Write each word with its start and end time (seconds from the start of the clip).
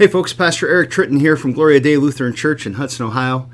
Hey, 0.00 0.06
folks, 0.06 0.32
Pastor 0.32 0.66
Eric 0.66 0.88
Tritton 0.88 1.20
here 1.20 1.36
from 1.36 1.52
Gloria 1.52 1.78
Dei 1.78 1.98
Lutheran 1.98 2.32
Church 2.32 2.64
in 2.64 2.72
Hudson, 2.72 3.04
Ohio. 3.04 3.50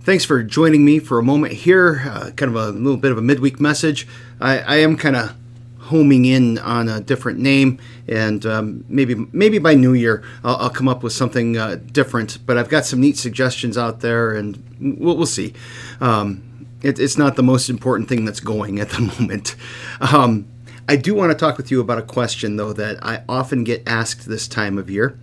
Thanks 0.00 0.24
for 0.24 0.42
joining 0.42 0.82
me 0.82 0.98
for 0.98 1.18
a 1.18 1.22
moment 1.22 1.52
here, 1.52 2.00
uh, 2.06 2.30
kind 2.30 2.44
of 2.44 2.54
a 2.54 2.70
little 2.70 2.96
bit 2.96 3.12
of 3.12 3.18
a 3.18 3.20
midweek 3.20 3.60
message. 3.60 4.08
I, 4.40 4.60
I 4.60 4.76
am 4.76 4.96
kind 4.96 5.14
of 5.14 5.36
homing 5.78 6.24
in 6.24 6.56
on 6.56 6.88
a 6.88 7.02
different 7.02 7.38
name, 7.38 7.78
and 8.08 8.46
um, 8.46 8.82
maybe 8.88 9.14
maybe 9.30 9.58
by 9.58 9.74
New 9.74 9.92
Year 9.92 10.24
I'll, 10.42 10.56
I'll 10.56 10.70
come 10.70 10.88
up 10.88 11.02
with 11.02 11.12
something 11.12 11.58
uh, 11.58 11.76
different. 11.92 12.38
But 12.46 12.56
I've 12.56 12.70
got 12.70 12.86
some 12.86 13.02
neat 13.02 13.18
suggestions 13.18 13.76
out 13.76 14.00
there, 14.00 14.34
and 14.34 14.96
we'll, 14.98 15.18
we'll 15.18 15.26
see. 15.26 15.52
Um, 16.00 16.66
it, 16.80 16.98
it's 16.98 17.18
not 17.18 17.36
the 17.36 17.42
most 17.42 17.68
important 17.68 18.08
thing 18.08 18.24
that's 18.24 18.40
going 18.40 18.80
at 18.80 18.88
the 18.88 19.00
moment. 19.20 19.54
Um, 20.00 20.48
I 20.88 20.96
do 20.96 21.14
want 21.14 21.30
to 21.30 21.36
talk 21.36 21.58
with 21.58 21.70
you 21.70 21.78
about 21.82 21.98
a 21.98 22.02
question, 22.02 22.56
though, 22.56 22.72
that 22.72 23.04
I 23.04 23.22
often 23.28 23.64
get 23.64 23.86
asked 23.86 24.26
this 24.26 24.48
time 24.48 24.78
of 24.78 24.88
year. 24.88 25.18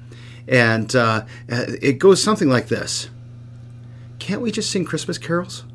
And 0.47 0.95
uh, 0.95 1.25
it 1.47 1.99
goes 1.99 2.23
something 2.23 2.49
like 2.49 2.67
this 2.67 3.09
Can't 4.19 4.41
we 4.41 4.51
just 4.51 4.71
sing 4.71 4.85
Christmas 4.85 5.17
carols? 5.17 5.65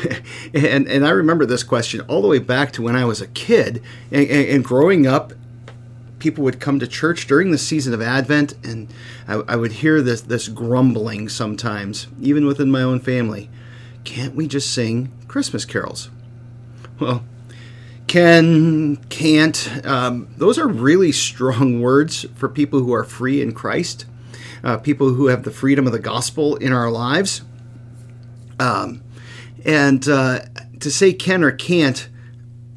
and, 0.54 0.88
and 0.88 1.06
I 1.06 1.10
remember 1.10 1.44
this 1.44 1.62
question 1.62 2.00
all 2.02 2.22
the 2.22 2.28
way 2.28 2.38
back 2.38 2.72
to 2.72 2.82
when 2.82 2.96
I 2.96 3.04
was 3.04 3.20
a 3.20 3.26
kid 3.26 3.82
and, 4.10 4.28
and, 4.28 4.48
and 4.48 4.64
growing 4.64 5.06
up. 5.06 5.32
People 6.18 6.44
would 6.44 6.60
come 6.60 6.78
to 6.78 6.86
church 6.86 7.26
during 7.26 7.50
the 7.50 7.58
season 7.58 7.92
of 7.92 8.00
Advent, 8.00 8.54
and 8.62 8.88
I, 9.26 9.42
I 9.48 9.56
would 9.56 9.72
hear 9.72 10.00
this, 10.00 10.20
this 10.20 10.46
grumbling 10.46 11.28
sometimes, 11.28 12.06
even 12.20 12.46
within 12.46 12.70
my 12.70 12.80
own 12.80 13.00
family. 13.00 13.50
Can't 14.04 14.36
we 14.36 14.46
just 14.46 14.72
sing 14.72 15.10
Christmas 15.26 15.64
carols? 15.64 16.10
Well, 17.00 17.24
can, 18.12 18.96
can't. 19.08 19.86
Um, 19.86 20.28
those 20.36 20.58
are 20.58 20.68
really 20.68 21.12
strong 21.12 21.80
words 21.80 22.26
for 22.34 22.46
people 22.46 22.80
who 22.80 22.92
are 22.92 23.04
free 23.04 23.40
in 23.40 23.52
Christ, 23.52 24.04
uh, 24.62 24.76
people 24.76 25.14
who 25.14 25.28
have 25.28 25.44
the 25.44 25.50
freedom 25.50 25.86
of 25.86 25.94
the 25.94 25.98
gospel 25.98 26.56
in 26.56 26.74
our 26.74 26.90
lives. 26.90 27.40
Um, 28.60 29.02
and 29.64 30.06
uh, 30.06 30.40
to 30.80 30.90
say 30.90 31.14
can 31.14 31.42
or 31.42 31.52
can't, 31.52 32.10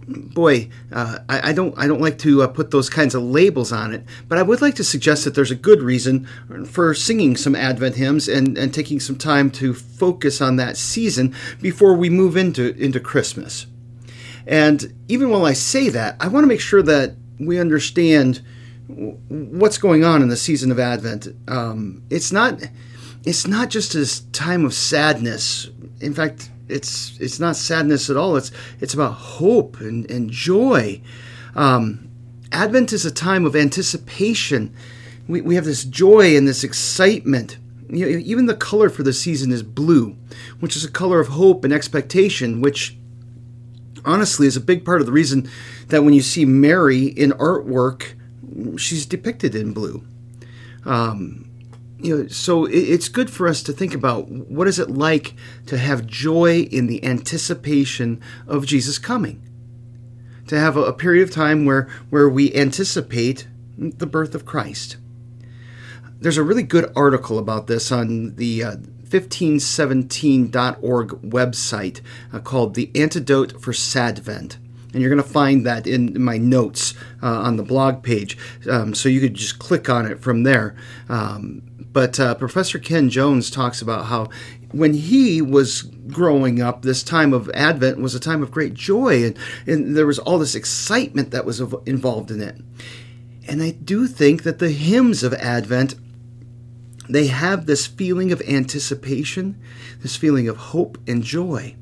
boy, 0.08 0.70
uh, 0.94 1.18
I, 1.28 1.50
I, 1.50 1.52
don't 1.52 1.78
I 1.78 1.86
don't 1.86 2.00
like 2.00 2.18
to 2.20 2.44
uh, 2.44 2.48
put 2.48 2.72
those 2.72 2.90
kinds 2.90 3.14
of 3.14 3.22
labels 3.22 3.74
on 3.74 3.94
it, 3.94 4.06
but 4.30 4.38
I 4.38 4.42
would 4.42 4.62
like 4.62 4.76
to 4.76 4.86
suggest 4.86 5.26
that 5.26 5.36
there's 5.36 5.52
a 5.52 5.56
good 5.56 5.82
reason 5.82 6.30
for 6.66 6.94
singing 6.94 7.36
some 7.36 7.56
Advent 7.56 7.98
hymns 7.98 8.30
and, 8.30 8.58
and 8.58 8.74
taking 8.74 9.02
some 9.02 9.18
time 9.18 9.52
to 9.52 9.74
focus 9.74 10.40
on 10.40 10.56
that 10.56 10.78
season 10.78 11.36
before 11.62 11.94
we 11.94 12.10
move 12.10 12.38
into 12.38 12.74
into 12.78 13.02
Christmas. 13.02 13.68
And 14.48 14.94
even 15.08 15.30
while 15.30 15.46
I 15.46 15.54
say 15.54 15.90
that, 15.90 16.16
I 16.20 16.28
want 16.28 16.44
to 16.44 16.48
make 16.48 16.62
sure 16.62 16.84
that 16.84 17.16
we 17.40 17.60
understand 17.60 18.42
what's 18.88 19.78
going 19.78 20.04
on 20.04 20.22
in 20.22 20.30
the 20.30 20.38
season 20.38 20.72
of 20.72 20.80
Advent. 20.80 21.28
Um, 21.48 22.04
it's 22.10 22.32
not 22.32 22.62
it's 23.24 23.48
not 23.48 23.70
just 23.70 23.94
this 23.94 24.22
time 24.32 24.66
of 24.66 24.74
sadness. 24.74 25.70
In 26.00 26.14
fact, 26.14 26.50
it's 26.70 27.18
it's 27.20 27.40
not 27.40 27.56
sadness 27.56 28.10
at 28.10 28.18
all. 28.18 28.36
It's 28.36 28.52
it's 28.80 28.94
about 28.94 29.14
hope 29.14 29.80
and, 29.80 30.10
and 30.10 30.30
joy. 30.30 31.02
Um, 31.56 32.10
Advent 32.52 32.94
is 32.94 33.06
a 33.06 33.12
time 33.12 33.46
of 33.46 33.56
anticipation. 33.56 34.74
We, 35.28 35.42
we 35.42 35.56
have 35.56 35.66
this 35.66 35.84
joy 35.84 36.38
and 36.38 36.48
this 36.48 36.64
excitement. 36.64 37.58
You 37.90 38.06
know, 38.06 38.18
even 38.18 38.46
the 38.46 38.56
color 38.56 38.90
for 38.90 39.04
the 39.04 39.14
season 39.14 39.52
is 39.52 39.64
blue, 39.64 40.16
which 40.60 40.76
is 40.76 40.86
a 40.86 40.92
color 40.92 41.20
of 41.20 41.30
hope 41.30 41.64
and 41.64 41.74
expectation, 41.74 42.62
which 42.62 42.98
honestly 44.06 44.48
is 44.48 44.58
a 44.58 44.62
big 44.62 44.86
part 44.86 45.02
of 45.02 45.06
the 45.06 45.12
reason 45.12 45.50
that 45.88 46.04
when 46.04 46.14
you 46.14 46.22
see 46.22 46.46
Mary 46.46 47.06
in 47.06 47.32
artwork, 47.32 48.14
she's 48.78 49.06
depicted 49.06 49.56
in 49.56 49.74
blue. 49.74 50.04
Um, 50.86 51.50
you 51.98 52.16
know, 52.16 52.28
so 52.28 52.66
it's 52.66 53.10
good 53.10 53.30
for 53.30 53.48
us 53.48 53.64
to 53.64 53.74
think 53.74 53.94
about 53.94 54.30
what 54.30 54.68
is 54.68 54.80
it 54.80 54.92
like 54.92 55.34
to 55.66 55.78
have 55.78 56.06
joy 56.06 56.68
in 56.72 56.88
the 56.88 57.04
anticipation 57.04 58.22
of 58.48 58.66
Jesus 58.66 59.00
coming, 59.00 59.42
to 60.48 60.60
have 60.60 60.78
a, 60.78 60.94
period 60.94 61.24
of 61.24 61.34
time 61.34 61.66
where 61.66 61.90
where 62.10 62.30
we 62.30 62.54
anticipate 62.54 63.48
the 63.78 64.06
birth 64.06 64.36
of 64.36 64.46
Christ. 64.46 64.98
There's 66.20 66.38
a 66.38 66.44
really 66.44 66.64
good 66.64 66.92
article 66.96 67.40
about 67.40 67.68
this 67.68 67.92
on 67.92 68.36
the 68.36 68.64
uh, 68.64 68.76
1517.org 69.10 71.10
website 71.22 72.02
uh, 72.34 72.40
called 72.40 72.76
The 72.76 72.92
Antidote 72.96 73.62
for 73.62 73.74
Sadvent. 73.74 74.58
And 74.94 75.02
you're 75.02 75.14
going 75.14 75.22
to 75.22 75.30
find 75.30 75.66
that 75.66 75.88
in 75.88 76.22
my 76.22 76.38
notes 76.38 76.94
uh, 77.22 77.42
on 77.42 77.58
the 77.58 77.64
blog 77.64 78.02
page. 78.02 78.38
Um, 78.70 78.94
so 78.94 79.10
you 79.10 79.20
could 79.20 79.34
just 79.34 79.60
click 79.60 79.90
on 79.90 80.06
it 80.06 80.22
from 80.22 80.44
there. 80.44 80.76
Um, 81.10 81.64
but 81.92 82.18
uh, 82.20 82.36
Professor 82.36 82.80
Ken 82.80 83.10
Jones 83.10 83.50
talks 83.50 83.82
about 83.82 84.06
how 84.06 84.30
when 84.72 84.94
he 84.94 85.42
was 85.42 85.82
growing 85.82 86.62
up, 86.62 86.82
this 86.82 87.04
time 87.04 87.34
of 87.34 87.50
Advent 87.52 88.00
was 88.00 88.16
a 88.16 88.20
time 88.20 88.44
of 88.44 88.52
great 88.52 88.74
joy, 88.74 89.24
and, 89.24 89.38
and 89.66 89.96
there 89.96 90.06
was 90.06 90.20
all 90.20 90.38
this 90.38 90.56
excitement 90.56 91.32
that 91.32 91.46
was 91.46 91.62
involved 91.86 92.32
in 92.32 92.42
it. 92.42 92.58
And 93.48 93.64
I 93.64 93.72
do 93.72 94.08
think 94.08 94.44
that 94.44 94.60
the 94.60 94.72
hymns 94.72 95.24
of 95.24 95.34
Advent 95.36 95.96
they 97.10 97.28
have 97.28 97.66
this 97.66 97.88
feeling 97.88 98.32
of 98.32 98.42
anticipation, 98.42 99.60
this 100.02 100.16
feeling 100.16 100.48
of 100.48 100.58
hope 100.58 100.98
and 101.08 101.24
joy. 101.24 101.76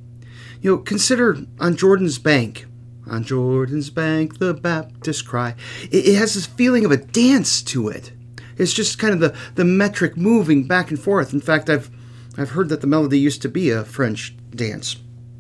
You 0.62 0.72
know, 0.72 0.78
consider 0.78 1.38
on 1.60 1.76
Jordan's 1.76 2.20
bank. 2.20 2.66
On 3.06 3.24
Jordan's 3.24 3.90
bank, 3.90 4.40
the 4.40 4.54
Baptist 4.54 5.28
cry. 5.28 5.56
It, 5.92 6.08
it 6.08 6.16
has 6.16 6.36
this 6.36 6.46
feeling 6.46 6.86
of 6.86 6.92
a 6.92 6.98
dance 6.98 7.62
to 7.64 7.90
it. 7.90 8.14
It's 8.58 8.74
just 8.74 8.98
kind 8.98 9.14
of 9.14 9.20
the, 9.20 9.38
the 9.56 9.66
metric 9.66 10.16
moving 10.16 10.68
back 10.68 10.90
and 10.90 11.00
forth. 11.00 11.34
In 11.34 11.42
fact, 11.42 11.70
I've 11.70 11.90
I've 12.38 12.52
heard 12.52 12.70
that 12.70 12.82
the 12.82 12.88
melody 12.88 13.20
used 13.20 13.42
to 13.44 13.50
be 13.50 13.70
a 13.70 13.84
French 13.84 14.36
dance. 14.50 14.96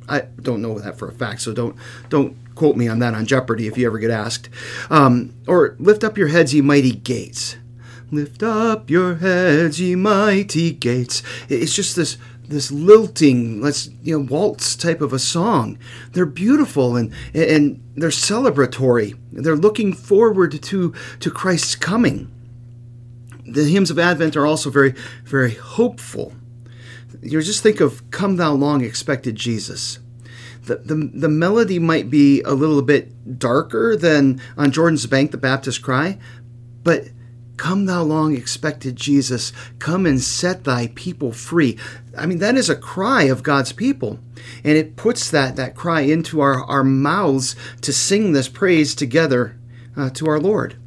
I 0.08 0.22
don't 0.42 0.62
know 0.62 0.78
that 0.80 0.98
for 0.98 1.08
a 1.08 1.14
fact, 1.14 1.42
so 1.42 1.54
don't 1.54 1.76
don't 2.10 2.36
quote 2.56 2.76
me 2.76 2.88
on 2.88 3.00
that 3.00 3.14
on 3.14 3.26
Jeopardy 3.26 3.68
if 3.68 3.78
you 3.78 3.88
ever 3.88 4.00
get 4.00 4.12
asked. 4.12 4.50
Um, 4.90 5.34
or 5.48 5.76
lift 5.80 6.04
up 6.04 6.18
your 6.18 6.28
heads, 6.28 6.54
ye 6.54 6.62
mighty 6.62 6.92
gates. 6.92 7.56
Lift 8.14 8.44
up 8.44 8.92
your 8.92 9.16
heads, 9.16 9.82
ye 9.82 9.96
mighty 9.96 10.72
gates. 10.72 11.24
It's 11.50 11.76
just 11.76 11.96
this 11.96 12.18
this 12.48 12.72
lilting, 12.72 13.60
let's 13.60 13.90
you 14.04 14.20
know, 14.20 14.26
waltz 14.30 14.76
type 14.76 15.02
of 15.02 15.14
a 15.14 15.18
song. 15.18 15.80
They're 16.12 16.28
beautiful 16.28 16.96
and 16.96 17.12
and 17.34 17.84
they're 17.96 18.10
celebratory. 18.10 19.18
They're 19.32 19.56
looking 19.56 19.94
forward 19.94 20.62
to 20.62 20.94
to 21.22 21.32
Christ's 21.32 21.76
coming. 21.76 22.32
The 23.48 23.64
hymns 23.64 23.90
of 23.90 23.98
Advent 23.98 24.36
are 24.36 24.46
also 24.46 24.70
very 24.70 24.94
very 25.26 25.56
hopeful. 25.56 26.34
You 27.24 27.42
just 27.42 27.64
think 27.64 27.82
of 27.82 28.12
"Come 28.12 28.36
Thou 28.36 28.54
Long 28.54 28.84
Expected 28.84 29.38
Jesus." 29.38 29.98
The, 30.66 30.76
the, 30.76 30.96
the 31.14 31.30
melody 31.30 31.80
might 31.80 32.12
be 32.12 32.42
a 32.44 32.54
little 32.54 32.84
bit 32.84 33.38
darker 33.40 33.98
than 33.98 34.40
on 34.56 34.72
Jordan's 34.72 35.06
Bank, 35.08 35.32
the 35.32 35.38
Baptist 35.38 35.82
cry, 35.82 36.20
but 36.84 37.08
Come, 37.58 37.86
thou 37.86 38.02
long 38.04 38.36
expected 38.36 38.96
Jesus, 38.96 39.54
come 39.78 40.06
and 40.06 40.20
set 40.20 40.64
thy 40.64 40.88
people 40.96 41.32
free. 41.32 41.78
I 42.18 42.26
mean, 42.26 42.40
that 42.40 42.56
is 42.56 42.70
a 42.70 42.76
cry 42.76 43.24
of 43.24 43.44
God's 43.44 43.72
people. 43.72 44.20
And 44.64 44.76
it 44.78 44.96
puts 44.96 45.30
that, 45.30 45.56
that 45.56 45.76
cry 45.76 46.02
into 46.02 46.42
our, 46.42 46.64
our 46.64 46.84
mouths 46.84 47.56
to 47.82 47.94
sing 47.94 48.32
this 48.32 48.50
praise 48.50 48.96
together 48.96 49.58
uh, 49.96 50.10
to 50.12 50.28
our 50.28 50.40
Lord. 50.40 50.78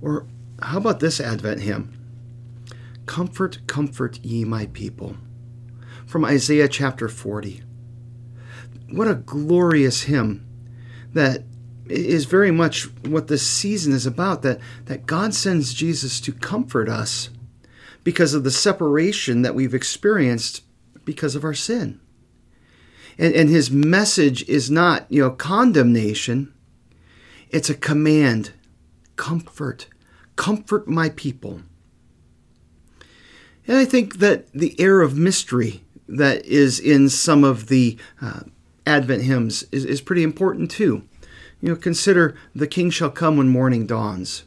Or 0.00 0.26
how 0.62 0.78
about 0.78 1.00
this 1.00 1.20
Advent 1.20 1.60
hymn? 1.60 1.92
Comfort, 3.06 3.58
comfort 3.66 4.18
ye 4.24 4.44
my 4.44 4.66
people. 4.66 5.16
From 6.06 6.24
Isaiah 6.24 6.68
chapter 6.68 7.08
40. 7.08 7.62
What 8.90 9.08
a 9.08 9.14
glorious 9.14 10.04
hymn 10.04 10.46
that 11.12 11.44
is 11.88 12.24
very 12.24 12.50
much 12.50 12.84
what 13.04 13.28
this 13.28 13.46
season 13.46 13.92
is 13.92 14.06
about 14.06 14.42
that, 14.42 14.58
that 14.86 15.06
God 15.06 15.34
sends 15.34 15.74
Jesus 15.74 16.20
to 16.20 16.32
comfort 16.32 16.88
us 16.88 17.30
because 18.02 18.34
of 18.34 18.44
the 18.44 18.50
separation 18.50 19.42
that 19.42 19.54
we've 19.54 19.74
experienced 19.74 20.62
because 21.04 21.34
of 21.34 21.44
our 21.44 21.54
sin. 21.54 22.00
And, 23.18 23.34
and 23.34 23.48
his 23.48 23.70
message 23.70 24.48
is 24.48 24.70
not, 24.70 25.06
you 25.10 25.22
know, 25.22 25.30
condemnation, 25.30 26.52
it's 27.50 27.70
a 27.70 27.74
command 27.74 28.52
comfort, 29.16 29.86
comfort 30.36 30.88
my 30.88 31.10
people. 31.10 31.62
And 33.66 33.78
I 33.78 33.84
think 33.84 34.18
that 34.18 34.52
the 34.52 34.78
air 34.80 35.00
of 35.00 35.16
mystery 35.16 35.82
that 36.08 36.44
is 36.44 36.78
in 36.78 37.08
some 37.08 37.44
of 37.44 37.68
the 37.68 37.96
uh, 38.20 38.40
Advent 38.86 39.22
hymns 39.22 39.62
is, 39.72 39.84
is 39.84 40.00
pretty 40.00 40.22
important 40.22 40.70
too. 40.70 41.08
You 41.64 41.70
know, 41.70 41.76
consider 41.76 42.36
the 42.54 42.66
king 42.66 42.90
shall 42.90 43.08
come 43.08 43.38
when 43.38 43.48
morning 43.48 43.86
dawns. 43.86 44.44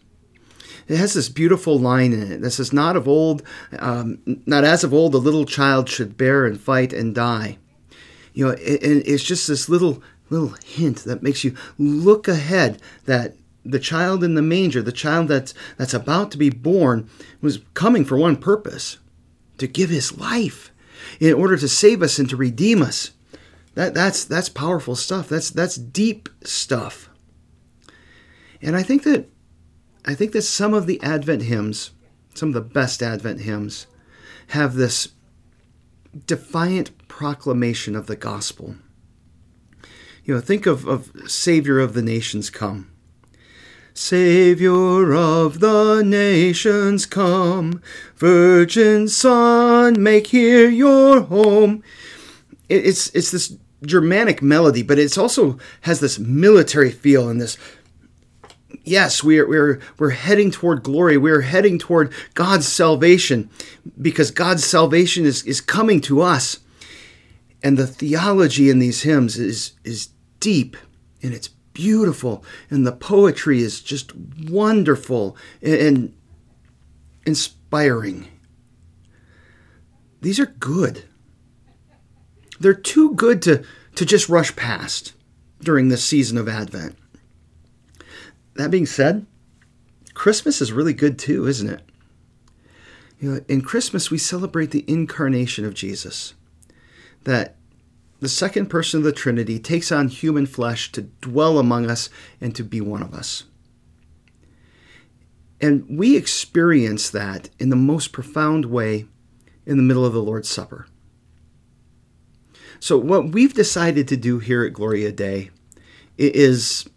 It 0.87 0.97
has 0.97 1.15
this 1.15 1.29
beautiful 1.29 1.79
line 1.79 2.13
in 2.13 2.31
it 2.31 2.41
that 2.41 2.51
says, 2.51 2.71
"Not 2.71 2.95
of 2.95 3.07
old, 3.07 3.41
um, 3.79 4.19
not 4.45 4.63
as 4.63 4.83
of 4.83 4.93
old, 4.93 5.13
the 5.13 5.17
little 5.17 5.45
child 5.45 5.89
should 5.89 6.15
bear 6.15 6.45
and 6.45 6.61
fight 6.61 6.93
and 6.93 7.15
die." 7.15 7.57
You 8.35 8.45
know, 8.45 8.51
it, 8.51 8.83
it's 9.07 9.23
just 9.23 9.47
this 9.47 9.67
little 9.67 10.03
little 10.29 10.53
hint 10.63 10.97
that 11.05 11.23
makes 11.23 11.43
you 11.43 11.55
look 11.79 12.27
ahead 12.27 12.79
that 13.05 13.35
the 13.65 13.79
child 13.79 14.23
in 14.23 14.35
the 14.35 14.43
manger, 14.43 14.83
the 14.83 14.91
child 14.91 15.27
that's, 15.27 15.55
that's 15.75 15.95
about 15.95 16.29
to 16.33 16.37
be 16.37 16.51
born, 16.51 17.09
was 17.41 17.61
coming 17.73 18.05
for 18.05 18.15
one 18.15 18.35
purpose 18.35 18.99
to 19.57 19.65
give 19.65 19.89
his 19.89 20.19
life 20.19 20.71
in 21.19 21.33
order 21.33 21.57
to 21.57 21.67
save 21.67 22.03
us 22.03 22.19
and 22.19 22.29
to 22.29 22.37
redeem 22.37 22.83
us. 22.83 23.09
That, 23.77 23.93
that's, 23.93 24.25
that's 24.25 24.49
powerful 24.49 24.95
stuff. 24.95 25.29
That's, 25.29 25.51
that's 25.51 25.75
deep 25.75 26.29
stuff. 26.43 27.11
And 28.59 28.75
I 28.75 28.81
think 28.81 29.03
that 29.03 29.29
I 30.03 30.15
think 30.15 30.31
that 30.31 30.41
some 30.41 30.73
of 30.73 30.87
the 30.87 30.99
Advent 31.03 31.43
hymns, 31.43 31.91
some 32.33 32.49
of 32.49 32.55
the 32.55 32.61
best 32.61 33.03
Advent 33.03 33.41
hymns, 33.41 33.85
have 34.47 34.73
this 34.73 35.09
defiant 36.25 37.07
proclamation 37.07 37.95
of 37.95 38.07
the 38.07 38.15
gospel. 38.15 38.77
You 40.23 40.33
know, 40.33 40.41
think 40.41 40.65
of, 40.65 40.87
of 40.87 41.11
Savior 41.29 41.77
of 41.77 41.93
the 41.93 42.01
Nations 42.01 42.49
come. 42.49 42.91
Savior 43.93 45.13
of 45.13 45.59
the 45.59 46.01
nations 46.03 47.05
come, 47.05 47.81
Virgin 48.15 49.07
Son, 49.07 50.01
make 50.01 50.27
here 50.27 50.67
your 50.67 51.21
home. 51.21 51.83
It's 52.69 53.09
it's 53.15 53.31
this 53.31 53.57
Germanic 53.85 54.41
melody, 54.41 54.81
but 54.81 54.99
it's 54.99 55.17
also 55.17 55.59
has 55.81 55.99
this 55.99 56.17
military 56.17 56.91
feel 56.91 57.29
and 57.29 57.39
this 57.39 57.57
yes, 58.87 59.23
we're, 59.23 59.47
we're, 59.47 59.79
we're 59.99 60.11
heading 60.11 60.51
toward 60.51 60.83
glory. 60.83 61.17
We're 61.17 61.41
heading 61.41 61.77
toward 61.77 62.13
God's 62.33 62.67
salvation 62.67 63.49
because 64.01 64.31
God's 64.31 64.63
salvation 64.63 65.25
is, 65.25 65.43
is 65.43 65.61
coming 65.61 66.01
to 66.01 66.21
us. 66.21 66.59
And 67.63 67.77
the 67.77 67.87
theology 67.87 68.69
in 68.69 68.79
these 68.79 69.01
hymns 69.01 69.37
is, 69.37 69.73
is 69.83 70.09
deep 70.39 70.77
and 71.21 71.33
it's 71.33 71.49
beautiful. 71.73 72.43
And 72.69 72.85
the 72.85 72.91
poetry 72.91 73.61
is 73.61 73.81
just 73.81 74.13
wonderful 74.49 75.35
and 75.61 76.13
inspiring. 77.25 78.27
These 80.21 80.39
are 80.39 80.45
good. 80.45 81.03
They're 82.59 82.73
too 82.73 83.13
good 83.13 83.41
to, 83.43 83.63
to 83.95 84.05
just 84.05 84.29
rush 84.29 84.55
past 84.55 85.13
during 85.61 85.89
this 85.89 86.03
season 86.03 86.37
of 86.37 86.47
Advent 86.47 86.97
that 88.57 88.71
being 88.71 88.85
said, 88.85 89.25
Christmas 90.13 90.61
is 90.61 90.73
really 90.73 90.93
good 90.93 91.17
too, 91.17 91.47
isn't 91.47 91.69
it? 91.69 91.81
You 93.19 93.31
know, 93.31 93.41
in 93.47 93.61
Christmas, 93.61 94.11
we 94.11 94.17
celebrate 94.17 94.71
the 94.71 94.85
incarnation 94.87 95.65
of 95.65 95.73
Jesus. 95.73 96.33
That 97.23 97.55
the 98.19 98.29
second 98.29 98.67
person 98.67 98.99
of 98.99 99.03
the 99.03 99.11
Trinity 99.11 99.59
takes 99.59 99.91
on 99.91 100.07
human 100.07 100.45
flesh 100.45 100.91
to 100.91 101.03
dwell 101.03 101.57
among 101.57 101.89
us 101.89 102.09
and 102.41 102.55
to 102.55 102.63
be 102.63 102.81
one 102.81 103.01
of 103.01 103.13
us. 103.13 103.43
And 105.59 105.85
we 105.89 106.15
experience 106.15 107.09
that 107.09 107.49
in 107.59 107.69
the 107.69 107.75
most 107.75 108.11
profound 108.11 108.65
way 108.65 109.05
in 109.65 109.77
the 109.77 109.83
middle 109.83 110.05
of 110.05 110.13
the 110.13 110.21
Lord's 110.21 110.49
Supper. 110.49 110.87
So, 112.79 112.97
what 112.97 113.29
we've 113.29 113.53
decided 113.53 114.07
to 114.07 114.17
do 114.17 114.39
here 114.39 114.63
at 114.63 114.73
Gloria 114.73 115.11
Dei 115.11 115.49
is 116.17 116.87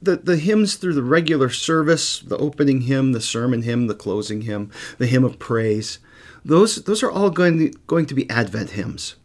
the, 0.00 0.16
the 0.16 0.36
hymns 0.36 0.76
through 0.76 0.94
the 0.94 1.02
regular 1.02 1.50
service, 1.50 2.20
the 2.20 2.38
opening 2.38 2.82
hymn, 2.82 3.12
the 3.12 3.20
sermon 3.20 3.62
hymn, 3.62 3.86
the 3.86 3.94
closing 3.94 4.42
hymn, 4.42 4.70
the 4.98 5.06
hymn 5.06 5.24
of 5.24 5.38
praise, 5.38 5.98
those, 6.44 6.76
those 6.84 7.02
are 7.02 7.10
all 7.10 7.30
going 7.30 7.58
to, 7.58 7.78
going 7.86 8.06
to 8.06 8.14
be 8.14 8.30
Advent 8.30 8.70
hymns. 8.70 9.16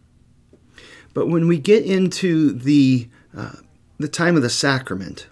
But 1.13 1.28
when 1.28 1.48
we 1.48 1.60
get 1.60 1.86
into 1.86 2.52
the, 2.54 3.10
uh, 3.38 3.57
the 4.00 4.07
time 4.07 4.36
of 4.36 4.42
the 4.42 4.50
sacrament, 4.50 5.28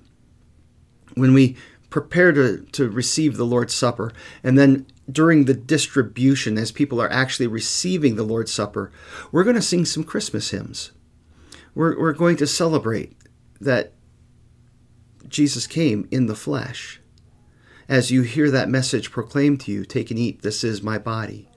when 1.16 1.34
we 1.34 1.58
prepare 1.90 2.32
to, 2.32 2.60
to 2.74 2.90
receive 2.90 3.38
the 3.38 3.46
Lord's 3.46 3.74
Supper, 3.74 4.12
and 4.44 4.58
then 4.58 4.86
during 5.12 5.46
the 5.46 5.54
distribution, 5.54 6.58
as 6.58 6.72
people 6.72 7.02
are 7.02 7.12
actually 7.12 7.48
receiving 7.48 8.16
the 8.16 8.24
Lord's 8.24 8.54
Supper, 8.54 8.92
we're 9.32 9.44
going 9.44 9.56
to 9.56 9.62
sing 9.62 9.86
some 9.86 10.04
Christmas 10.04 10.52
hymns. 10.52 10.92
We're, 11.76 12.00
we're 12.00 12.14
going 12.14 12.38
to 12.38 12.48
celebrate 12.48 13.16
that 13.60 13.94
Jesus 15.28 15.68
came 15.68 16.08
in 16.12 16.26
the 16.26 16.36
flesh. 16.36 17.02
As 17.88 18.12
you 18.12 18.22
hear 18.22 18.52
that 18.52 18.70
message 18.70 19.12
proclaimed 19.12 19.62
to 19.62 19.72
you, 19.72 19.86
take 19.86 20.12
and 20.12 20.20
eat, 20.20 20.42
this 20.42 20.64
is 20.64 20.84
my 20.84 20.98
body. 20.98 21.50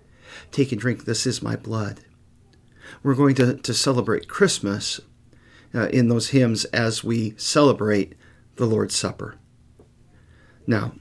Take 0.51 0.73
and 0.73 0.81
drink, 0.81 1.05
this 1.05 1.27
is 1.27 1.43
my 1.43 1.57
blood. 1.57 2.01
We're 3.03 3.15
going 3.15 3.35
to, 3.37 3.57
to 3.57 3.75
celebrate 3.75 4.29
Christmas 4.29 5.01
uh, 5.75 5.89
in 5.89 6.09
those 6.09 6.31
hymns 6.31 6.65
as 6.67 7.05
we 7.05 7.35
celebrate 7.37 8.15
the 8.57 8.67
Lord's 8.67 8.97
Supper. 8.97 9.37
Now, 10.67 10.95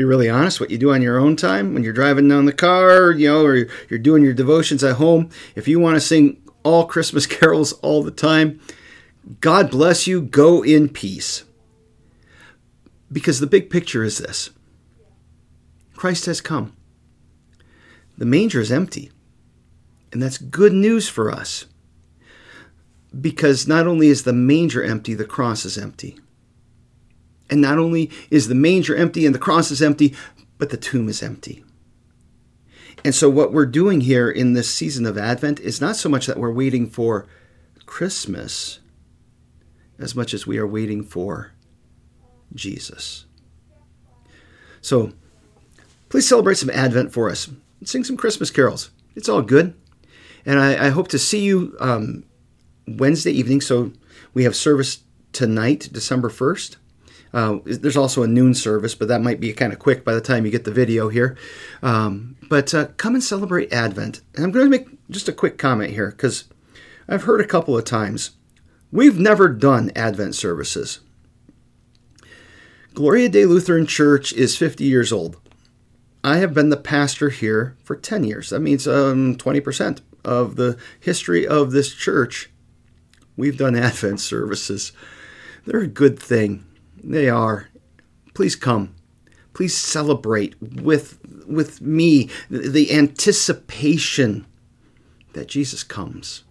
be 0.00 0.04
really 0.04 0.30
honest, 0.30 0.60
what 0.60 0.70
you 0.70 0.78
do 0.78 0.94
on 0.94 1.02
your 1.02 1.18
own 1.18 1.36
time 1.36 1.74
when 1.74 1.84
you're 1.84 1.92
driving 1.92 2.26
down 2.26 2.46
the 2.46 2.54
car, 2.54 3.12
you 3.12 3.28
know, 3.28 3.44
or 3.44 3.66
you're 3.90 3.98
doing 3.98 4.24
your 4.24 4.32
devotions 4.32 4.82
at 4.82 4.96
home, 4.96 5.28
if 5.54 5.68
you 5.68 5.78
want 5.78 5.94
to 5.94 6.00
sing 6.00 6.40
all 6.62 6.86
Christmas 6.86 7.26
carols 7.38 7.74
all 7.74 8.02
the 8.02 8.10
time, 8.10 8.58
God 9.40 9.70
bless 9.70 10.06
you. 10.06 10.22
Go 10.22 10.64
in 10.64 10.88
peace. 10.88 11.44
Because 13.12 13.40
the 13.40 13.46
big 13.46 13.68
picture 13.68 14.02
is 14.02 14.16
this 14.16 14.48
Christ 15.94 16.24
has 16.24 16.40
come. 16.40 16.74
The 18.16 18.24
manger 18.24 18.60
is 18.60 18.72
empty. 18.72 19.10
And 20.12 20.22
that's 20.22 20.38
good 20.38 20.72
news 20.72 21.10
for 21.10 21.30
us. 21.30 21.66
Because 23.20 23.68
not 23.68 23.86
only 23.86 24.08
is 24.08 24.22
the 24.22 24.32
manger 24.32 24.82
empty, 24.82 25.12
the 25.12 25.26
cross 25.26 25.66
is 25.66 25.76
empty. 25.76 26.18
And 27.50 27.60
not 27.60 27.78
only 27.78 28.10
is 28.30 28.48
the 28.48 28.54
manger 28.54 28.94
empty 28.94 29.26
and 29.26 29.34
the 29.34 29.38
cross 29.38 29.70
is 29.70 29.82
empty, 29.82 30.14
but 30.58 30.70
the 30.70 30.76
tomb 30.76 31.08
is 31.08 31.22
empty. 31.22 31.64
And 33.04 33.14
so, 33.14 33.30
what 33.30 33.52
we're 33.52 33.66
doing 33.66 34.02
here 34.02 34.30
in 34.30 34.52
this 34.52 34.72
season 34.72 35.06
of 35.06 35.16
Advent 35.16 35.58
is 35.60 35.80
not 35.80 35.96
so 35.96 36.08
much 36.08 36.26
that 36.26 36.36
we're 36.36 36.52
waiting 36.52 36.86
for 36.86 37.26
Christmas, 37.86 38.78
as 39.98 40.14
much 40.14 40.32
as 40.32 40.46
we 40.46 40.58
are 40.58 40.66
waiting 40.66 41.02
for 41.02 41.52
Jesus. 42.54 43.26
So 44.80 45.12
please 46.08 46.28
celebrate 46.28 46.56
some 46.56 46.70
Advent 46.70 47.12
for 47.12 47.30
us. 47.30 47.48
Sing 47.84 48.04
some 48.04 48.16
Christmas 48.16 48.50
carols. 48.50 48.90
It's 49.14 49.28
all 49.28 49.42
good. 49.42 49.74
And 50.44 50.58
I, 50.58 50.86
I 50.86 50.88
hope 50.90 51.08
to 51.08 51.18
see 51.18 51.40
you 51.40 51.76
um, 51.80 52.24
Wednesday 52.86 53.32
evening. 53.32 53.60
So 53.60 53.92
we 54.34 54.44
have 54.44 54.56
service 54.56 55.02
tonight, 55.32 55.88
December 55.92 56.28
1st. 56.28 56.76
Uh, 57.32 57.58
there's 57.64 57.96
also 57.96 58.22
a 58.22 58.28
noon 58.28 58.54
service, 58.54 58.94
but 58.94 59.08
that 59.08 59.22
might 59.22 59.40
be 59.40 59.52
kind 59.52 59.72
of 59.72 59.78
quick 59.78 60.04
by 60.04 60.14
the 60.14 60.20
time 60.20 60.44
you 60.44 60.50
get 60.50 60.64
the 60.64 60.72
video 60.72 61.08
here. 61.08 61.36
Um, 61.82 62.36
but 62.48 62.74
uh, 62.74 62.86
come 62.96 63.14
and 63.14 63.22
celebrate 63.22 63.72
Advent. 63.72 64.20
And 64.34 64.44
I'm 64.44 64.50
going 64.50 64.66
to 64.66 64.70
make 64.70 64.88
just 65.10 65.28
a 65.28 65.32
quick 65.32 65.56
comment 65.56 65.92
here 65.92 66.10
because 66.10 66.44
I've 67.08 67.24
heard 67.24 67.40
a 67.40 67.46
couple 67.46 67.78
of 67.78 67.84
times 67.84 68.32
We've 68.92 69.18
never 69.18 69.48
done 69.48 69.92
Advent 69.94 70.34
services. 70.34 70.98
Gloria 72.92 73.28
Dei 73.28 73.46
Lutheran 73.46 73.86
Church 73.86 74.32
is 74.32 74.56
50 74.56 74.82
years 74.82 75.12
old. 75.12 75.36
I 76.24 76.38
have 76.38 76.52
been 76.52 76.70
the 76.70 76.76
pastor 76.76 77.30
here 77.30 77.76
for 77.84 77.94
10 77.94 78.24
years. 78.24 78.50
That 78.50 78.60
means 78.60 78.88
um, 78.88 79.36
20% 79.36 80.00
of 80.24 80.56
the 80.56 80.76
history 80.98 81.46
of 81.46 81.70
this 81.70 81.94
church. 81.94 82.50
We've 83.36 83.56
done 83.56 83.76
Advent 83.76 84.20
services. 84.20 84.90
They're 85.66 85.80
a 85.80 85.86
good 85.86 86.18
thing. 86.18 86.66
They 87.02 87.28
are. 87.28 87.68
Please 88.34 88.56
come. 88.56 88.94
Please 89.52 89.76
celebrate 89.76 90.60
with, 90.60 91.18
with 91.46 91.80
me 91.80 92.30
the 92.48 92.92
anticipation 92.92 94.46
that 95.32 95.48
Jesus 95.48 95.82
comes 95.82 96.44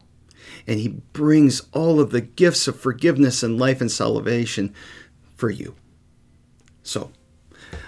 and 0.69 0.79
He 0.79 0.89
brings 1.13 1.61
all 1.73 1.99
of 1.99 2.11
the 2.11 2.21
gifts 2.21 2.67
of 2.67 2.79
forgiveness 2.79 3.41
and 3.41 3.59
life 3.59 3.81
and 3.81 3.91
salvation 3.91 4.73
for 5.35 5.49
you. 5.49 5.75
So, 6.83 7.11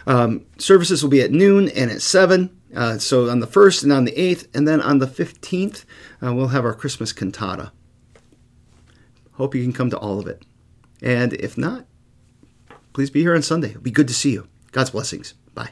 um, 0.08 0.46
services 0.58 1.04
will 1.04 1.12
be 1.12 1.22
at 1.22 1.32
noon 1.32 1.70
and 1.70 1.92
at 1.92 2.02
7. 2.02 2.58
Uh, 2.76 2.98
so, 2.98 3.30
on 3.30 3.40
the 3.40 3.48
1st 3.48 3.84
and 3.84 3.92
on 3.92 4.06
the 4.06 4.14
8th, 4.14 4.48
and 4.56 4.68
then 4.68 4.82
on 4.82 5.00
the 5.00 5.08
15th, 5.08 5.86
uh, 6.24 6.34
we'll 6.34 6.48
have 6.48 6.66
our 6.66 6.74
Christmas 6.74 7.14
cantata. 7.14 7.72
Hope 9.34 9.54
you 9.54 9.62
can 9.62 9.74
come 9.74 9.90
to 9.90 9.98
all 9.98 10.20
of 10.20 10.28
it. 10.28 10.44
And 11.02 11.34
if 11.34 11.58
not, 11.58 11.86
please 12.94 13.10
be 13.10 13.22
here 13.22 13.36
on 13.36 13.42
Sunday. 13.42 13.70
It'll 13.70 13.82
be 13.82 13.92
good 13.92 14.08
to 14.08 14.14
see 14.14 14.34
you. 14.34 14.48
God's 14.72 14.92
blessings. 14.92 15.34
Bye. 15.54 15.72